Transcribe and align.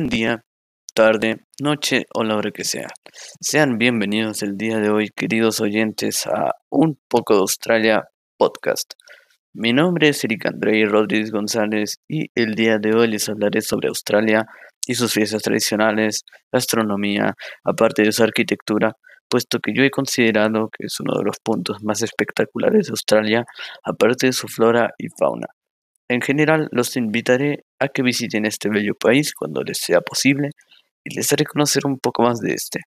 Buen 0.00 0.08
día, 0.08 0.42
tarde, 0.94 1.42
noche 1.60 2.06
o 2.14 2.24
la 2.24 2.34
hora 2.34 2.52
que 2.52 2.64
sea. 2.64 2.86
Sean 3.38 3.76
bienvenidos 3.76 4.42
el 4.42 4.56
día 4.56 4.78
de 4.78 4.88
hoy, 4.88 5.10
queridos 5.14 5.60
oyentes, 5.60 6.26
a 6.26 6.52
Un 6.70 6.98
poco 7.06 7.34
de 7.34 7.40
Australia 7.40 8.08
podcast. 8.38 8.94
Mi 9.52 9.74
nombre 9.74 10.08
es 10.08 10.24
Eric 10.24 10.46
Andrei 10.46 10.86
Rodríguez 10.86 11.30
González 11.30 11.98
y 12.08 12.28
el 12.34 12.54
día 12.54 12.78
de 12.78 12.94
hoy 12.96 13.08
les 13.08 13.28
hablaré 13.28 13.60
sobre 13.60 13.88
Australia 13.88 14.46
y 14.86 14.94
sus 14.94 15.12
fiestas 15.12 15.42
tradicionales, 15.42 16.24
gastronomía, 16.50 17.34
aparte 17.62 18.00
de 18.02 18.12
su 18.12 18.22
arquitectura, 18.22 18.96
puesto 19.28 19.58
que 19.58 19.74
yo 19.74 19.82
he 19.82 19.90
considerado 19.90 20.70
que 20.70 20.86
es 20.86 20.98
uno 21.00 21.12
de 21.18 21.24
los 21.24 21.36
puntos 21.44 21.84
más 21.84 22.00
espectaculares 22.00 22.86
de 22.86 22.92
Australia, 22.92 23.44
aparte 23.84 24.28
de 24.28 24.32
su 24.32 24.48
flora 24.48 24.94
y 24.96 25.08
fauna. 25.18 25.48
En 26.08 26.22
general, 26.22 26.68
los 26.72 26.96
invitaré 26.96 27.64
a 27.80 27.88
que 27.88 28.02
visiten 28.02 28.46
este 28.46 28.68
bello 28.68 28.94
país 28.94 29.34
cuando 29.34 29.62
les 29.62 29.78
sea 29.78 30.00
posible 30.00 30.50
y 31.02 31.14
les 31.14 31.32
haré 31.32 31.44
conocer 31.44 31.86
un 31.86 31.98
poco 31.98 32.22
más 32.22 32.38
de 32.40 32.52
este. 32.52 32.80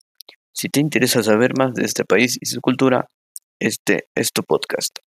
Si 0.54 0.70
te 0.70 0.80
interesa 0.80 1.24
saber 1.24 1.58
más 1.58 1.74
de 1.74 1.84
este 1.84 2.06
país 2.06 2.38
y 2.40 2.46
su 2.46 2.62
cultura, 2.62 3.10
este 3.60 4.08
es 4.16 4.32
tu 4.32 4.44
podcast. 4.44 5.00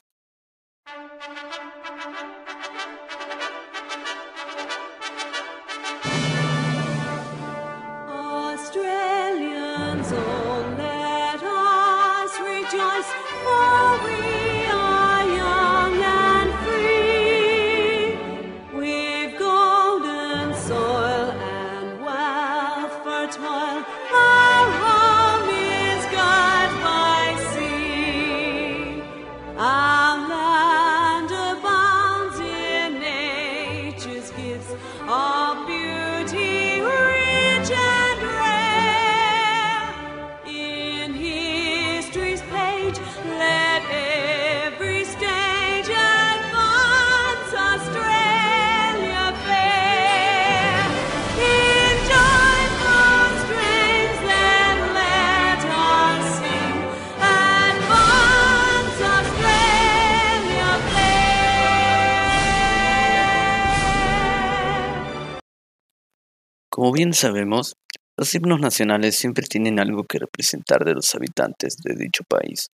Como 66.75 66.91
bien 66.91 67.15
sabemos, 67.15 67.77
los 68.17 68.35
himnos 68.35 68.59
nacionales 68.59 69.15
siempre 69.15 69.47
tienen 69.47 69.79
algo 69.79 70.03
que 70.03 70.19
representar 70.19 70.85
de 70.85 70.95
los 70.95 71.15
habitantes 71.15 71.77
de 71.77 71.95
dicho 71.95 72.25
país. 72.25 72.73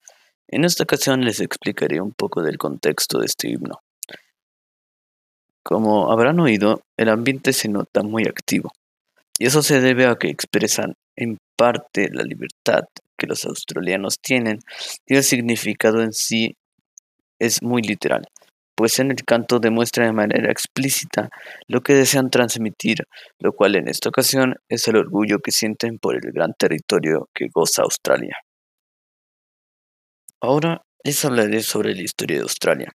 En 0.48 0.64
esta 0.64 0.84
ocasión 0.84 1.26
les 1.26 1.42
explicaré 1.42 2.00
un 2.00 2.14
poco 2.14 2.42
del 2.42 2.58
contexto 2.58 3.20
de 3.20 3.26
este 3.26 3.50
himno. 3.50 3.82
Como 5.64 6.14
habrán 6.14 6.40
oído, 6.40 6.82
el 6.96 7.10
ambiente 7.10 7.52
se 7.52 7.68
nota 7.68 8.02
muy 8.02 8.24
activo, 8.24 8.72
y 9.38 9.48
eso 9.48 9.62
se 9.62 9.82
debe 9.82 10.06
a 10.06 10.16
que 10.16 10.30
expresan 10.30 10.96
en 11.18 11.38
parte 11.58 12.08
la 12.10 12.24
libertad 12.24 12.86
que 13.18 13.28
los 13.28 13.44
australianos 13.44 14.22
tienen 14.22 14.60
y 15.06 15.18
el 15.18 15.26
significado 15.26 16.02
en 16.02 16.14
sí 16.14 16.56
es 17.38 17.62
muy 17.62 17.82
literal 17.82 18.26
pues 18.80 18.98
en 19.00 19.12
el 19.12 19.26
canto 19.26 19.60
demuestra 19.60 20.06
de 20.06 20.14
manera 20.14 20.50
explícita 20.50 21.28
lo 21.68 21.82
que 21.82 21.96
desean 21.96 22.30
transmitir, 22.30 23.00
lo 23.38 23.52
cual 23.52 23.76
en 23.76 23.90
esta 23.90 24.08
ocasión 24.08 24.56
es 24.70 24.88
el 24.88 24.96
orgullo 24.96 25.40
que 25.40 25.52
sienten 25.52 26.00
por 26.00 26.16
el 26.16 26.32
gran 26.32 26.54
territorio 26.58 27.28
que 27.34 27.50
goza 27.54 27.82
Australia. 27.82 28.38
Ahora 30.40 30.82
les 31.04 31.26
hablaré 31.26 31.62
sobre 31.62 31.94
la 31.94 32.04
historia 32.04 32.38
de 32.38 32.44
Australia, 32.44 32.90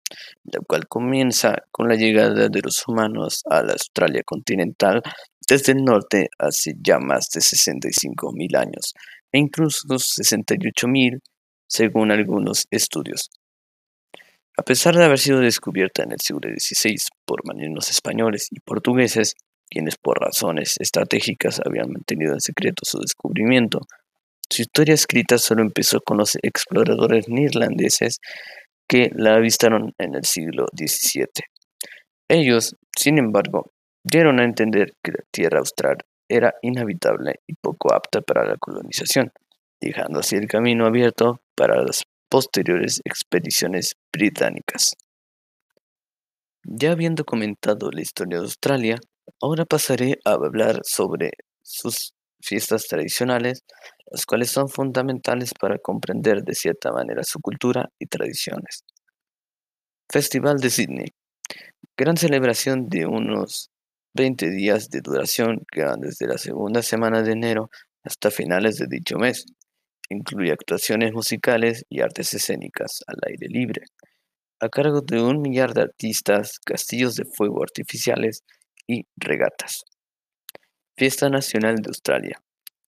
la 0.44 0.60
cual 0.68 0.86
comienza 0.86 1.62
con 1.70 1.88
la 1.88 1.94
llegada 1.94 2.50
de 2.50 2.60
los 2.62 2.86
humanos 2.86 3.40
a 3.48 3.62
la 3.62 3.72
Australia 3.72 4.20
continental 4.22 5.00
desde 5.48 5.72
el 5.72 5.82
norte 5.82 6.28
hace 6.38 6.74
ya 6.78 6.98
más 6.98 7.30
de 7.30 7.40
65.000 7.40 8.54
años, 8.54 8.92
e 9.32 9.38
incluso 9.38 9.88
68.000 9.88 11.20
según 11.66 12.10
algunos 12.10 12.66
estudios. 12.70 13.30
A 14.60 14.62
pesar 14.62 14.94
de 14.94 15.02
haber 15.02 15.18
sido 15.18 15.40
descubierta 15.40 16.02
en 16.02 16.12
el 16.12 16.20
siglo 16.20 16.50
XVI 16.50 16.94
por 17.24 17.46
marinos 17.46 17.88
españoles 17.88 18.48
y 18.50 18.60
portugueses, 18.60 19.34
quienes 19.70 19.96
por 19.96 20.20
razones 20.20 20.76
estratégicas 20.78 21.62
habían 21.64 21.90
mantenido 21.90 22.34
en 22.34 22.42
secreto 22.42 22.82
su 22.84 22.98
descubrimiento, 22.98 23.80
su 24.50 24.60
historia 24.60 24.92
escrita 24.92 25.38
solo 25.38 25.62
empezó 25.62 26.02
con 26.02 26.18
los 26.18 26.36
exploradores 26.42 27.26
neerlandeses 27.30 28.20
que 28.86 29.10
la 29.14 29.36
avistaron 29.36 29.94
en 29.96 30.14
el 30.14 30.24
siglo 30.26 30.66
XVII. 30.76 31.42
Ellos, 32.28 32.76
sin 32.94 33.16
embargo, 33.16 33.72
dieron 34.04 34.40
a 34.40 34.44
entender 34.44 34.92
que 35.02 35.12
la 35.12 35.24
tierra 35.30 35.60
austral 35.60 35.96
era 36.28 36.54
inhabitable 36.60 37.36
y 37.46 37.54
poco 37.54 37.94
apta 37.94 38.20
para 38.20 38.44
la 38.44 38.58
colonización, 38.58 39.32
dejando 39.80 40.20
así 40.20 40.36
el 40.36 40.48
camino 40.48 40.84
abierto 40.84 41.40
para 41.54 41.82
las 41.82 42.04
posteriores 42.30 43.00
expediciones 43.04 43.96
británicas. 44.12 44.92
Ya 46.62 46.92
habiendo 46.92 47.24
comentado 47.24 47.90
la 47.90 48.00
historia 48.00 48.38
de 48.38 48.44
Australia, 48.44 48.96
ahora 49.42 49.64
pasaré 49.64 50.18
a 50.24 50.32
hablar 50.32 50.80
sobre 50.84 51.32
sus 51.62 52.14
fiestas 52.40 52.86
tradicionales, 52.86 53.64
las 54.10 54.24
cuales 54.26 54.50
son 54.50 54.68
fundamentales 54.68 55.52
para 55.58 55.78
comprender 55.78 56.42
de 56.42 56.54
cierta 56.54 56.92
manera 56.92 57.22
su 57.24 57.40
cultura 57.40 57.90
y 57.98 58.06
tradiciones. 58.06 58.84
Festival 60.08 60.58
de 60.58 60.70
Sydney. 60.70 61.06
Gran 61.96 62.16
celebración 62.16 62.88
de 62.88 63.06
unos 63.06 63.70
20 64.14 64.50
días 64.50 64.88
de 64.90 65.00
duración 65.00 65.64
que 65.70 65.84
van 65.84 66.00
desde 66.00 66.26
la 66.26 66.38
segunda 66.38 66.82
semana 66.82 67.22
de 67.22 67.32
enero 67.32 67.70
hasta 68.02 68.30
finales 68.30 68.76
de 68.76 68.86
dicho 68.88 69.16
mes. 69.18 69.46
Incluye 70.10 70.52
actuaciones 70.52 71.12
musicales 71.12 71.84
y 71.88 72.00
artes 72.00 72.34
escénicas 72.34 73.02
al 73.06 73.16
aire 73.26 73.46
libre, 73.48 73.82
a 74.60 74.68
cargo 74.68 75.00
de 75.00 75.22
un 75.22 75.40
millar 75.40 75.72
de 75.72 75.82
artistas, 75.82 76.58
castillos 76.64 77.14
de 77.14 77.24
fuego 77.24 77.62
artificiales 77.62 78.42
y 78.86 79.06
regatas. 79.16 79.84
Fiesta 80.96 81.30
Nacional 81.30 81.76
de 81.76 81.88
Australia. 81.88 82.42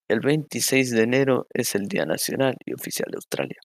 El 0.09 0.21
26 0.21 0.91
de 0.91 1.03
enero 1.03 1.47
es 1.55 1.75
el 1.75 1.87
Día 1.87 2.05
Nacional 2.05 2.57
y 2.67 2.75
Oficial 2.75 3.09
de 3.11 3.17
Australia. 3.17 3.61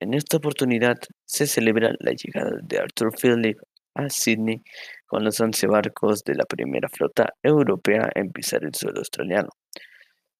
En 0.00 0.14
esta 0.14 0.38
oportunidad 0.38 0.96
se 1.24 1.46
celebra 1.46 1.92
la 2.00 2.12
llegada 2.12 2.58
de 2.62 2.78
Arthur 2.78 3.14
Phillip 3.14 3.58
a 3.94 4.08
Sydney 4.08 4.62
con 5.06 5.22
los 5.22 5.38
11 5.38 5.66
barcos 5.66 6.24
de 6.24 6.34
la 6.34 6.44
primera 6.46 6.88
flota 6.88 7.34
europea 7.42 8.10
en 8.14 8.32
pisar 8.32 8.64
el 8.64 8.74
suelo 8.74 8.98
australiano. 8.98 9.50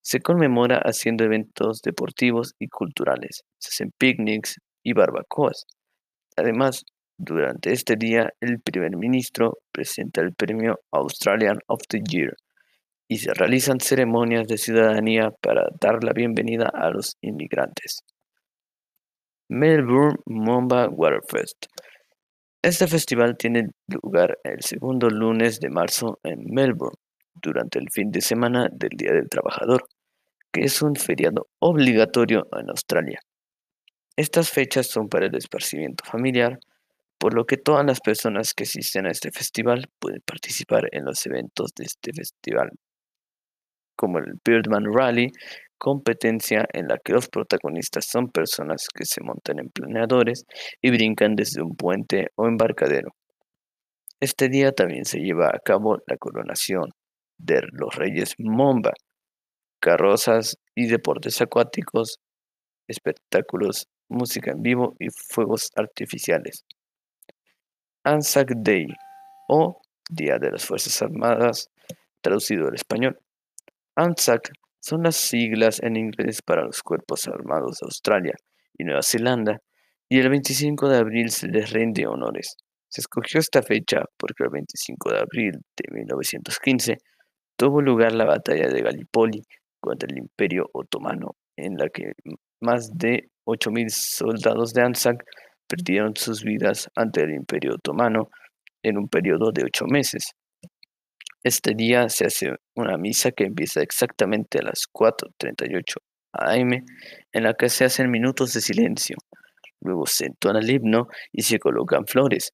Se 0.07 0.21
conmemora 0.21 0.83
haciendo 0.85 1.25
eventos 1.25 1.81
deportivos 1.81 2.55
y 2.59 2.69
culturales, 2.69 3.43
se 3.59 3.71
hacen 3.71 3.91
picnics 3.97 4.59
y 4.83 4.93
barbacoas. 4.93 5.65
Además, 6.37 6.85
durante 7.17 7.73
este 7.73 7.97
día 7.97 8.29
el 8.39 8.61
primer 8.61 8.99
ministro 8.99 9.55
presenta 9.73 10.21
el 10.21 10.35
premio 10.35 10.79
Australian 10.93 11.57
of 11.69 11.81
the 11.89 12.01
Year 12.07 12.37
y 13.09 13.17
se 13.17 13.33
realizan 13.33 13.81
ceremonias 13.81 14.47
de 14.47 14.59
ciudadanía 14.59 15.31
para 15.41 15.69
dar 15.81 16.05
la 16.05 16.13
bienvenida 16.13 16.71
a 16.75 16.91
los 16.91 17.17
inmigrantes. 17.23 18.01
Melbourne 19.49 20.19
Momba 20.27 20.87
Waterfest. 20.91 21.65
Este 22.61 22.87
festival 22.89 23.39
tiene 23.39 23.69
lugar 23.87 24.37
el 24.45 24.61
segundo 24.61 25.09
lunes 25.09 25.61
de 25.61 25.71
marzo 25.71 26.19
en 26.23 26.45
Melbourne, 26.51 26.99
durante 27.35 27.79
el 27.79 27.91
fin 27.91 28.11
de 28.11 28.21
semana 28.21 28.69
del 28.73 28.91
Día 28.91 29.13
del 29.13 29.29
Trabajador, 29.29 29.85
que 30.55 30.61
es 30.61 30.81
un 30.83 30.95
feriado 30.95 31.49
obligatorio 31.59 32.47
en 32.57 32.71
Australia. 32.71 33.19
Estas 34.17 34.51
fechas 34.51 34.87
son 34.87 35.09
para 35.09 35.27
el 35.27 35.35
esparcimiento 35.35 36.05
familiar, 36.05 36.61
por 37.19 37.35
lo 37.35 37.45
que 37.45 37.57
todas 37.57 37.85
las 37.85 38.01
personas 38.01 38.55
que 38.55 38.63
asisten 38.63 39.07
a 39.07 39.11
este 39.11 39.33
festival 39.33 39.89
pueden 39.99 40.23
participar 40.25 40.85
en 40.93 41.07
los 41.07 41.27
eventos 41.27 41.73
de 41.77 41.85
este 41.85 42.13
festival, 42.13 42.71
como 43.97 44.19
el 44.19 44.35
Birdman 44.45 44.85
Rally, 44.95 45.33
competencia 45.77 46.65
en 46.73 46.87
la 46.87 46.99
que 47.05 47.15
los 47.15 47.29
protagonistas 47.29 48.07
son 48.07 48.29
personas 48.29 48.87
que 48.95 49.05
se 49.05 49.23
montan 49.23 49.59
en 49.59 49.71
planeadores 49.71 50.45
y 50.81 50.91
brincan 50.91 51.35
desde 51.35 51.63
un 51.63 51.75
puente 51.75 52.29
o 52.37 52.47
embarcadero. 52.47 53.11
Este 54.21 54.49
día 54.49 54.71
también 54.71 55.05
se 55.05 55.19
lleva 55.19 55.49
a 55.49 55.59
cabo 55.59 55.99
la 56.07 56.17
coronación 56.17 56.91
de 57.39 57.61
los 57.73 57.97
reyes 57.97 58.35
Momba, 58.39 58.93
carrozas 59.85 60.57
y 60.75 60.87
deportes 60.87 61.43
acuáticos, 61.43 62.19
espectáculos, 62.89 63.87
música 64.09 64.53
en 64.53 64.63
vivo 64.63 64.97
y 64.99 65.09
fuegos 65.11 65.71
artificiales. 65.77 66.65
Anzac 68.03 68.51
Day 68.57 68.87
o 69.47 69.83
Día 70.09 70.39
de 70.39 70.53
las 70.53 70.65
Fuerzas 70.65 71.03
Armadas, 71.03 71.69
traducido 72.23 72.69
al 72.69 72.75
español. 72.75 73.19
ANZAC 73.95 74.53
son 74.81 75.03
las 75.03 75.17
siglas 75.17 75.83
en 75.83 75.97
inglés 75.97 76.41
para 76.41 76.65
los 76.65 76.83
Cuerpos 76.83 77.29
Armados 77.29 77.79
de 77.81 77.87
Australia 77.87 78.35
y 78.79 78.85
Nueva 78.85 79.03
Zelanda, 79.03 79.61
y 80.09 80.19
el 80.19 80.31
25 80.31 80.89
de 80.89 80.97
abril 80.97 81.31
se 81.31 81.49
les 81.49 81.71
rinde 81.71 82.07
honores. 82.07 82.57
Se 82.89 83.03
escogió 83.03 83.39
esta 83.39 83.63
fecha 83.63 84.03
porque 84.17 84.45
el 84.45 84.51
25 84.51 85.11
de 85.11 85.19
abril 85.19 85.53
de 85.77 85.95
1915 85.95 86.99
tuvo 87.57 87.83
lugar 87.83 88.13
la 88.13 88.25
batalla 88.25 88.69
de 88.69 88.81
Gallipoli 88.81 89.43
contra 89.85 90.09
el 90.11 90.19
Imperio 90.19 90.71
Otomano, 90.73 91.37
en 91.57 91.77
la 91.77 91.89
que 91.89 92.13
más 92.61 92.91
de 92.97 93.29
8.000 93.47 93.89
soldados 93.91 94.73
de 94.73 94.83
ANZAC 94.83 95.23
perdieron 95.69 96.17
sus 96.17 96.43
vidas 96.43 96.89
ante 96.97 97.23
el 97.23 97.35
Imperio 97.35 97.75
Otomano 97.75 98.31
en 98.83 98.97
un 98.97 99.09
periodo 99.09 99.53
de 99.53 99.65
ocho 99.65 99.85
meses. 99.87 100.33
Este 101.43 101.75
día 101.75 102.09
se 102.09 102.25
hace 102.25 102.55
una 102.75 102.97
misa 102.97 103.31
que 103.33 103.45
empieza 103.45 103.83
exactamente 103.83 104.59
a 104.59 104.63
las 104.63 104.87
4.38 104.91 105.97
am, 106.33 106.71
en 107.33 107.43
la 107.43 107.53
que 107.53 107.69
se 107.69 107.85
hacen 107.85 108.11
minutos 108.11 108.55
de 108.55 108.63
silencio. 108.63 109.17
Luego 109.83 110.07
se 110.07 110.27
entona 110.27 110.61
el 110.61 110.71
himno 110.71 111.09
y 111.31 111.43
se 111.43 111.59
colocan 111.59 112.07
flores. 112.07 112.53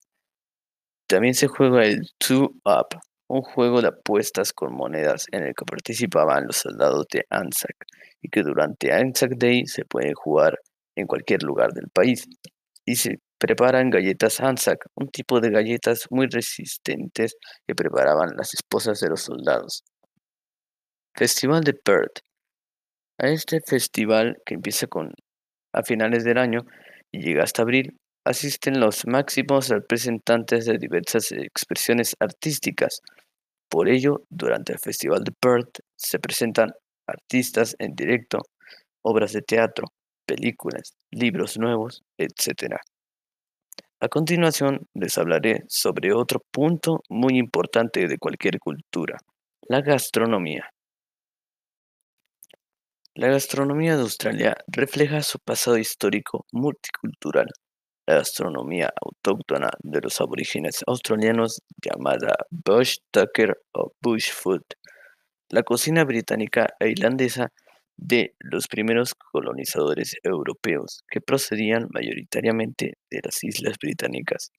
También 1.06 1.34
se 1.34 1.46
juega 1.46 1.84
el 1.84 2.00
Two 2.18 2.50
Up, 2.64 2.98
un 3.30 3.42
juego 3.42 3.80
de 3.80 3.88
apuestas 3.88 4.52
con 4.52 4.74
monedas 4.74 5.26
en 5.32 5.44
el 5.44 5.54
que 5.54 5.64
participaban 5.64 6.46
los 6.46 6.56
soldados 6.56 7.06
de 7.12 7.24
Anzac 7.30 7.76
y 8.20 8.28
que 8.28 8.42
durante 8.42 8.92
Anzac 8.92 9.32
Day 9.36 9.66
se 9.66 9.84
puede 9.84 10.12
jugar 10.14 10.58
en 10.96 11.06
cualquier 11.06 11.42
lugar 11.42 11.72
del 11.72 11.88
país. 11.90 12.26
Y 12.84 12.96
se 12.96 13.18
Preparan 13.40 13.88
galletas 13.88 14.38
Anzac, 14.40 14.84
un 14.94 15.08
tipo 15.08 15.40
de 15.40 15.48
galletas 15.48 16.06
muy 16.10 16.26
resistentes 16.26 17.36
que 17.66 17.74
preparaban 17.74 18.36
las 18.36 18.52
esposas 18.52 19.00
de 19.00 19.08
los 19.08 19.22
soldados. 19.22 19.82
Festival 21.16 21.62
de 21.62 21.72
Perth. 21.72 22.18
A 23.18 23.28
este 23.28 23.62
festival, 23.66 24.36
que 24.44 24.52
empieza 24.52 24.88
con, 24.88 25.14
a 25.72 25.82
finales 25.82 26.22
del 26.24 26.36
año 26.36 26.66
y 27.10 27.22
llega 27.22 27.42
hasta 27.42 27.62
abril, 27.62 27.96
asisten 28.26 28.78
los 28.78 29.06
máximos 29.06 29.70
representantes 29.70 30.66
de 30.66 30.76
diversas 30.76 31.32
expresiones 31.32 32.16
artísticas. 32.20 33.00
Por 33.70 33.88
ello, 33.88 34.24
durante 34.28 34.72
el 34.72 34.80
Festival 34.80 35.22
de 35.22 35.30
Perth 35.30 35.78
se 35.96 36.18
presentan 36.18 36.72
artistas 37.06 37.76
en 37.78 37.94
directo, 37.94 38.40
obras 39.02 39.32
de 39.32 39.42
teatro, 39.42 39.86
películas, 40.26 40.94
libros 41.12 41.56
nuevos, 41.56 42.02
etc. 42.18 42.76
A 44.00 44.08
continuación 44.08 44.88
les 44.94 45.16
hablaré 45.18 45.62
sobre 45.68 46.12
otro 46.12 46.40
punto 46.50 47.00
muy 47.08 47.38
importante 47.38 48.08
de 48.08 48.18
cualquier 48.18 48.58
cultura, 48.58 49.18
la 49.68 49.82
gastronomía. 49.82 50.68
La 53.14 53.28
gastronomía 53.28 53.96
de 53.96 54.02
Australia 54.02 54.56
refleja 54.66 55.22
su 55.22 55.38
pasado 55.38 55.78
histórico 55.78 56.44
multicultural. 56.52 57.48
La 58.10 58.16
gastronomía 58.16 58.92
autóctona 59.00 59.70
de 59.84 60.00
los 60.00 60.20
aborígenes 60.20 60.82
australianos 60.84 61.62
llamada 61.80 62.34
Bush 62.50 62.96
Tucker 63.12 63.56
o 63.72 63.92
Bush 64.02 64.32
Food. 64.32 64.64
La 65.48 65.62
cocina 65.62 66.02
británica 66.02 66.74
e 66.80 66.88
irlandesa 66.88 67.52
de 67.96 68.34
los 68.40 68.66
primeros 68.66 69.14
colonizadores 69.14 70.16
europeos 70.24 71.04
que 71.08 71.20
procedían 71.20 71.86
mayoritariamente 71.94 72.94
de 73.08 73.20
las 73.22 73.44
islas 73.44 73.76
británicas 73.80 74.50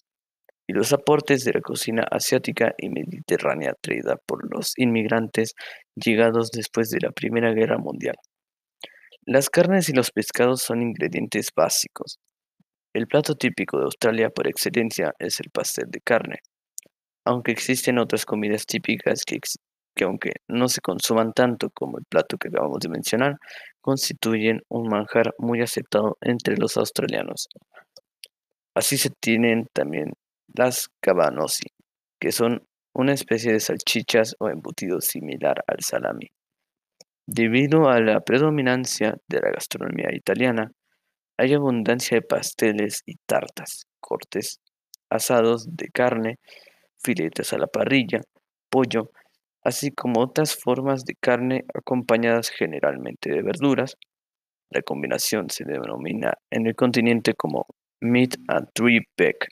y 0.65 0.71
los 0.71 0.93
aportes 0.93 1.43
de 1.43 1.51
la 1.51 1.59
cocina 1.59 2.07
asiática 2.09 2.73
y 2.77 2.87
mediterránea 2.87 3.73
traída 3.81 4.15
por 4.25 4.49
los 4.49 4.71
inmigrantes 4.77 5.55
llegados 5.95 6.51
después 6.51 6.89
de 6.89 7.01
la 7.01 7.11
Primera 7.11 7.51
Guerra 7.51 7.77
Mundial. 7.77 8.15
Las 9.25 9.49
carnes 9.49 9.89
y 9.89 9.91
los 9.91 10.09
pescados 10.09 10.61
son 10.61 10.81
ingredientes 10.81 11.49
básicos. 11.53 12.17
El 12.93 13.07
plato 13.07 13.35
típico 13.35 13.77
de 13.77 13.85
Australia 13.85 14.29
por 14.29 14.47
excelencia 14.47 15.13
es 15.17 15.39
el 15.39 15.49
pastel 15.49 15.85
de 15.89 16.01
carne, 16.01 16.39
aunque 17.25 17.53
existen 17.53 17.97
otras 17.97 18.25
comidas 18.25 18.65
típicas 18.65 19.23
que, 19.23 19.39
que 19.95 20.03
aunque 20.03 20.33
no 20.49 20.67
se 20.67 20.81
consuman 20.81 21.31
tanto 21.31 21.69
como 21.69 21.99
el 21.99 22.05
plato 22.05 22.37
que 22.37 22.49
acabamos 22.49 22.79
de 22.79 22.89
mencionar, 22.89 23.37
constituyen 23.79 24.61
un 24.67 24.89
manjar 24.89 25.33
muy 25.37 25.61
aceptado 25.61 26.17
entre 26.19 26.57
los 26.57 26.75
australianos. 26.75 27.47
Así 28.73 28.97
se 28.97 29.09
tienen 29.09 29.67
también 29.71 30.11
las 30.53 30.89
cabanosi, 30.99 31.67
que 32.19 32.33
son 32.33 32.67
una 32.93 33.13
especie 33.13 33.53
de 33.53 33.61
salchichas 33.61 34.35
o 34.39 34.49
embutido 34.49 34.99
similar 34.99 35.63
al 35.65 35.81
salami. 35.81 36.27
Debido 37.25 37.87
a 37.87 38.01
la 38.01 38.19
predominancia 38.19 39.15
de 39.29 39.39
la 39.39 39.51
gastronomía 39.51 40.09
italiana, 40.13 40.71
hay 41.41 41.55
abundancia 41.55 42.17
de 42.17 42.21
pasteles 42.21 43.01
y 43.07 43.15
tartas, 43.25 43.87
cortes 43.99 44.59
asados 45.09 45.75
de 45.75 45.87
carne, 45.87 46.35
filetes 47.03 47.51
a 47.51 47.57
la 47.57 47.65
parrilla, 47.65 48.21
pollo 48.69 49.09
así 49.63 49.89
como 49.89 50.21
otras 50.21 50.55
formas 50.55 51.03
de 51.03 51.15
carne 51.19 51.65
acompañadas 51.73 52.49
generalmente 52.49 53.31
de 53.31 53.41
verduras. 53.41 53.97
La 54.69 54.83
combinación 54.83 55.49
se 55.49 55.65
denomina 55.65 56.35
en 56.51 56.67
el 56.67 56.75
continente 56.75 57.33
como 57.33 57.65
meat 58.01 58.35
and 58.47 58.67
three 58.75 59.01
peck, 59.15 59.47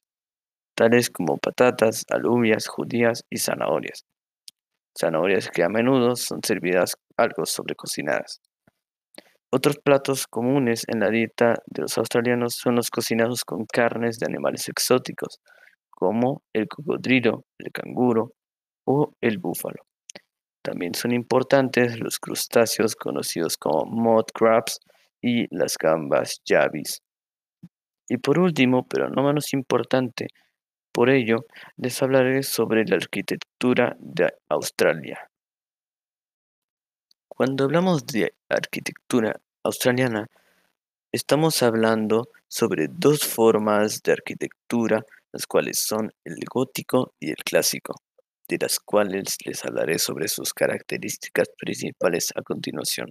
tales 0.75 1.09
como 1.09 1.37
patatas, 1.37 2.05
alubias, 2.11 2.67
judías 2.67 3.23
y 3.31 3.39
zanahorias. 3.39 4.05
Zanahorias 4.95 5.49
que 5.49 5.63
a 5.63 5.69
menudo 5.69 6.15
son 6.15 6.41
servidas 6.43 6.95
algo 7.17 7.47
sobrecocinadas. 7.47 8.41
Otros 9.51 9.79
platos 9.79 10.27
comunes 10.27 10.83
en 10.87 10.99
la 10.99 11.09
dieta 11.09 11.55
de 11.65 11.81
los 11.81 11.97
australianos 11.97 12.53
son 12.53 12.75
los 12.75 12.91
cocinados 12.91 13.43
con 13.43 13.65
carnes 13.65 14.19
de 14.19 14.27
animales 14.27 14.69
exóticos, 14.69 15.39
como 15.89 16.43
el 16.53 16.67
cocodrilo, 16.67 17.45
el 17.57 17.71
canguro 17.71 18.33
o 18.85 19.15
el 19.21 19.39
búfalo. 19.39 19.83
También 20.61 20.93
son 20.93 21.13
importantes 21.13 21.99
los 21.99 22.19
crustáceos 22.19 22.95
conocidos 22.95 23.57
como 23.57 23.85
mud 23.85 24.25
crabs 24.33 24.79
y 25.19 25.47
las 25.55 25.77
gambas 25.79 26.41
yavis. 26.45 27.01
Y 28.07 28.17
por 28.17 28.37
último, 28.37 28.87
pero 28.87 29.09
no 29.09 29.23
menos 29.23 29.53
importante, 29.53 30.27
por 30.91 31.09
ello 31.09 31.45
les 31.77 32.01
hablaré 32.03 32.43
sobre 32.43 32.85
la 32.85 32.97
arquitectura 32.97 33.95
de 33.99 34.31
Australia. 34.49 35.28
Cuando 37.39 37.63
hablamos 37.63 38.05
de 38.05 38.33
arquitectura 38.49 39.39
australiana, 39.63 40.27
estamos 41.13 41.63
hablando 41.63 42.27
sobre 42.49 42.89
dos 42.89 43.23
formas 43.23 44.03
de 44.03 44.11
arquitectura, 44.11 45.05
las 45.31 45.47
cuales 45.47 45.79
son 45.79 46.11
el 46.25 46.35
gótico 46.53 47.13
y 47.17 47.29
el 47.29 47.37
clásico, 47.37 47.95
de 48.49 48.57
las 48.59 48.81
cuales 48.81 49.37
les 49.45 49.63
hablaré 49.63 49.99
sobre 49.99 50.27
sus 50.27 50.53
características 50.53 51.47
principales 51.57 52.33
a 52.35 52.41
continuación. 52.41 53.09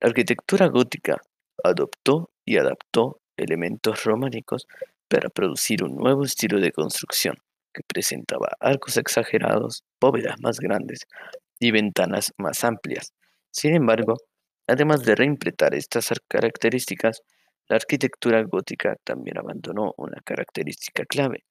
La 0.00 0.08
arquitectura 0.08 0.68
gótica 0.68 1.20
adoptó 1.62 2.30
y 2.46 2.56
adaptó 2.56 3.20
elementos 3.36 4.02
románicos 4.02 4.66
para 5.08 5.28
producir 5.28 5.84
un 5.84 5.94
nuevo 5.94 6.24
estilo 6.24 6.58
de 6.58 6.72
construcción 6.72 7.36
que 7.74 7.82
presentaba 7.86 8.56
arcos 8.60 8.96
exagerados, 8.96 9.84
bóvedas 10.00 10.40
más 10.40 10.58
grandes 10.58 11.06
y 11.60 11.70
ventanas 11.72 12.32
más 12.38 12.64
amplias. 12.64 13.14
Sin 13.52 13.74
embargo, 13.76 14.16
además 14.66 15.04
de 15.04 15.14
reinterpretar 15.14 15.74
estas 15.74 16.10
características, 16.28 17.22
la 17.68 17.76
arquitectura 17.76 18.42
gótica 18.42 18.96
también 19.04 19.38
abandonó 19.38 19.94
una 19.98 20.20
característica 20.24 21.04
clave 21.04 21.44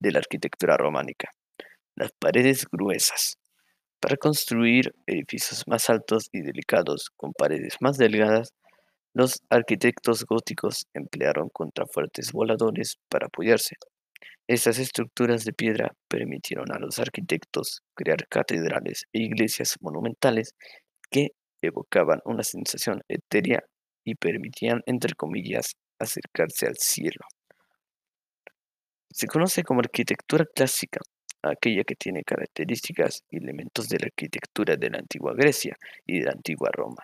de 0.00 0.12
la 0.12 0.20
arquitectura 0.20 0.76
románica, 0.76 1.30
las 1.96 2.12
paredes 2.18 2.66
gruesas. 2.70 3.38
Para 4.00 4.16
construir 4.16 4.94
edificios 5.06 5.64
más 5.66 5.90
altos 5.90 6.28
y 6.32 6.42
delicados 6.42 7.10
con 7.16 7.32
paredes 7.32 7.76
más 7.80 7.98
delgadas, 7.98 8.52
los 9.14 9.42
arquitectos 9.50 10.24
góticos 10.26 10.86
emplearon 10.94 11.48
contrafuertes 11.50 12.32
voladores 12.32 12.98
para 13.08 13.26
apoyarse. 13.26 13.76
Estas 14.46 14.78
estructuras 14.78 15.44
de 15.44 15.52
piedra 15.52 15.94
permitieron 16.08 16.70
a 16.72 16.78
los 16.78 16.98
arquitectos 16.98 17.82
crear 17.94 18.26
catedrales 18.28 19.04
e 19.12 19.20
iglesias 19.20 19.76
monumentales 19.80 20.54
que 21.10 21.30
evocaban 21.62 22.20
una 22.24 22.42
sensación 22.42 23.02
etérea 23.08 23.64
y 24.04 24.16
permitían, 24.16 24.82
entre 24.86 25.14
comillas, 25.14 25.74
acercarse 25.98 26.66
al 26.66 26.76
cielo. 26.76 27.24
Se 29.10 29.26
conoce 29.26 29.62
como 29.62 29.80
arquitectura 29.80 30.44
clásica 30.54 31.00
aquella 31.42 31.84
que 31.84 31.94
tiene 31.94 32.22
características 32.24 33.22
y 33.30 33.38
elementos 33.38 33.88
de 33.88 33.98
la 33.98 34.06
arquitectura 34.06 34.76
de 34.76 34.90
la 34.90 34.98
antigua 34.98 35.34
Grecia 35.34 35.76
y 36.06 36.20
de 36.20 36.26
la 36.26 36.32
antigua 36.32 36.70
Roma. 36.72 37.02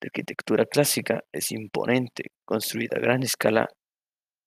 La 0.00 0.06
arquitectura 0.06 0.66
clásica 0.66 1.22
es 1.32 1.50
imponente, 1.52 2.24
construida 2.44 2.98
a 2.98 3.00
gran 3.00 3.22
escala 3.22 3.68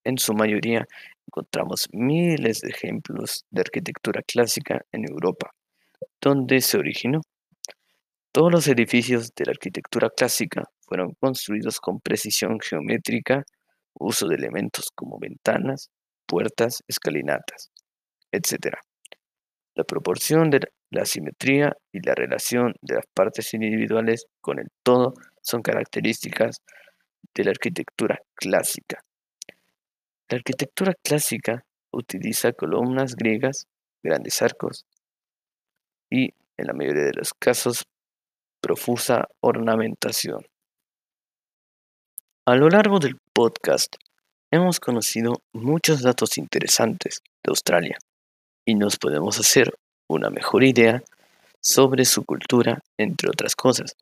en 0.08 0.18
su 0.18 0.34
mayoría 0.34 0.88
encontramos 1.28 1.90
miles 1.92 2.62
de 2.62 2.70
ejemplos 2.70 3.46
de 3.52 3.62
arquitectura 3.62 4.22
clásica 4.22 4.82
en 4.94 5.04
Europa, 5.10 5.52
donde 6.22 6.62
se 6.62 6.78
originó. 6.78 7.22
Todos 8.32 8.52
los 8.52 8.68
edificios 8.70 9.34
de 9.36 9.46
la 9.46 9.52
arquitectura 9.52 10.10
clásica 10.10 10.64
fueron 10.82 11.14
construidos 11.20 11.80
con 11.80 12.00
precisión 12.00 12.60
geométrica, 12.60 13.44
uso 14.00 14.28
de 14.28 14.36
elementos 14.36 14.92
como 14.96 15.20
ventanas, 15.20 15.90
puertas, 16.26 16.84
escalinatas, 16.88 17.72
etc. 18.32 18.78
La 19.76 19.84
proporción 19.84 20.50
de 20.50 20.62
la 20.90 21.06
simetría 21.06 21.76
y 21.92 22.00
la 22.00 22.16
relación 22.16 22.76
de 22.82 22.96
las 22.96 23.06
partes 23.14 23.54
individuales 23.54 24.26
con 24.40 24.60
el 24.60 24.68
todo 24.84 25.14
son 25.42 25.62
características 25.62 26.62
de 27.36 27.44
la 27.44 27.52
arquitectura 27.52 28.20
clásica. 28.36 29.04
La 30.30 30.38
arquitectura 30.38 30.94
clásica 31.02 31.64
utiliza 31.92 32.52
columnas 32.52 33.16
griegas, 33.16 33.66
grandes 34.04 34.42
arcos 34.42 34.86
y, 36.10 36.34
en 36.58 36.68
la 36.68 36.74
mayoría 36.74 37.04
de 37.04 37.14
los 37.14 37.34
casos, 37.34 37.84
profusa 38.62 39.30
ornamentación. 39.40 40.46
A 42.46 42.56
lo 42.56 42.70
largo 42.70 43.00
del 43.00 43.18
podcast 43.34 43.96
hemos 44.52 44.82
conocido 44.82 45.42
muchos 45.54 46.02
datos 46.02 46.38
interesantes 46.38 47.22
de 47.44 47.50
Australia 47.50 47.98
y 48.66 48.76
nos 48.76 48.98
podemos 48.98 49.40
hacer 49.40 49.74
una 50.10 50.30
mejor 50.30 50.66
idea 50.66 51.04
sobre 51.62 52.04
su 52.04 52.26
cultura, 52.26 52.82
entre 52.98 53.30
otras 53.30 53.56
cosas. 53.56 53.96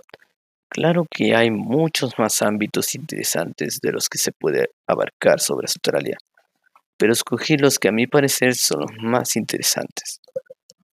Claro 0.69 1.05
que 1.10 1.36
hay 1.36 1.51
muchos 1.51 2.17
más 2.17 2.41
ámbitos 2.41 2.95
interesantes 2.95 3.79
de 3.81 3.91
los 3.91 4.10
que 4.10 4.17
se 4.17 4.31
puede 4.31 4.69
abarcar 4.88 5.39
sobre 5.39 5.65
Australia, 5.65 6.17
pero 6.98 7.13
escogí 7.13 7.57
los 7.57 7.79
que 7.79 7.89
a 7.89 7.91
mi 7.91 8.07
parecer 8.07 8.55
son 8.55 8.81
los 8.81 8.91
más 9.01 9.36
interesantes. 9.36 10.19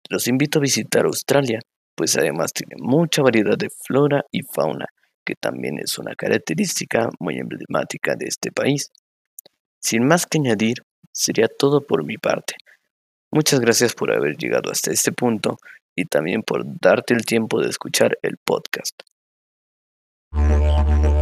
Los 0.09 0.29
invito 0.29 0.59
a 0.59 0.63
visitar 0.63 1.05
Australia, 1.07 1.61
pues 1.95 2.17
además 2.17 2.53
tiene 2.53 2.75
mucha 2.79 3.23
variedad 3.23 3.57
de 3.57 3.71
flora 3.71 4.25
y 4.31 4.43
fauna, 4.43 4.87
que 5.25 5.35
también 5.35 5.79
es 5.79 5.99
una 5.99 6.15
característica 6.15 7.09
muy 7.19 7.39
emblemática 7.39 8.15
de 8.17 8.27
este 8.27 8.53
país. 8.53 8.91
Sin 9.81 10.07
más 10.07 10.27
que 10.27 10.39
añadir, 10.39 10.83
sería 11.13 11.49
todo 11.49 11.87
por 11.87 12.05
mi 12.05 12.19
parte. 12.19 12.55
Muchas 13.31 13.61
gracias 13.61 13.95
por 13.95 14.13
haber 14.13 14.37
llegado 14.37 14.71
hasta 14.71 14.93
este 14.93 15.13
punto 15.13 15.59
y 15.97 16.05
también 16.05 16.43
por 16.43 16.63
darte 16.81 17.15
el 17.15 17.25
tiempo 17.25 17.61
de 17.61 17.71
escuchar 17.71 18.19
el 18.23 18.37
podcast. 18.37 19.03
Yeah. 20.35 21.22